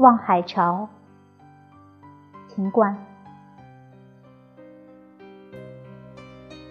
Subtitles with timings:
[0.00, 0.88] 望海潮，
[2.48, 2.96] 秦观。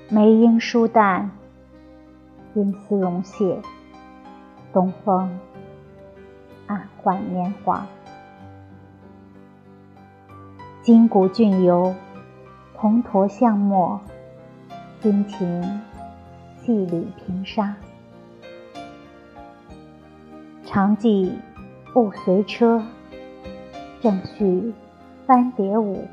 [0.10, 1.30] 梅英疏淡，
[2.56, 3.62] 阴丝溶泄，
[4.74, 5.40] 东风
[6.66, 7.86] 暗换年华。
[10.82, 11.94] 金谷俊游，
[12.74, 14.02] 铜驼巷陌。
[15.04, 15.64] 殷勤
[16.58, 17.76] 细履平沙。
[20.66, 21.38] 长记
[21.94, 22.84] 不随车，
[24.02, 24.74] 正续
[25.26, 26.08] 翻蝶舞，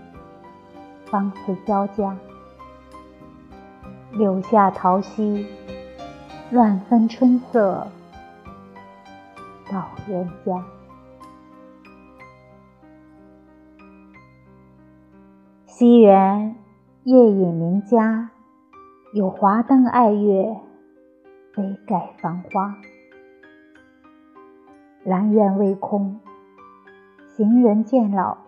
[1.06, 2.16] 芳思交加。
[4.10, 5.46] 柳下桃溪，
[6.50, 7.86] 乱分春色，
[9.70, 10.64] 到人家。
[15.66, 16.56] 西园
[17.04, 18.30] 夜饮邻家，
[19.12, 20.56] 有华灯爱月，
[21.54, 22.74] 飞盖繁花。
[25.04, 26.18] 兰苑未空，
[27.36, 28.38] 行人渐老，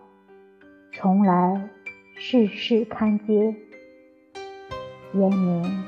[0.91, 1.69] 重来
[2.15, 3.55] 世事堪嗟。
[5.13, 5.83] 烟明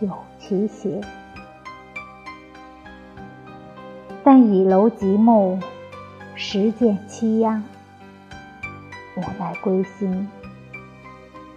[0.00, 0.98] 酒旗斜，
[4.24, 5.60] 但倚楼极目，
[6.34, 7.62] 时见凄央。
[9.18, 10.26] 无奈归心，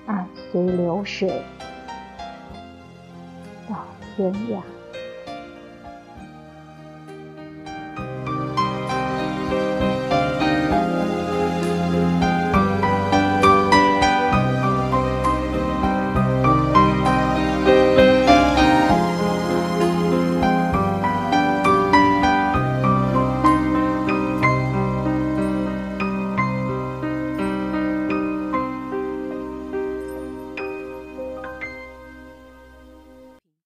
[0.08, 1.42] 暗随流水
[3.70, 3.78] 到
[4.18, 4.77] 天涯。